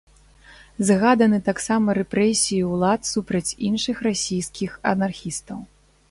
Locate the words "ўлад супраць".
2.71-3.55